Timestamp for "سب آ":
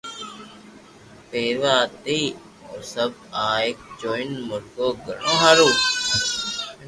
2.93-3.47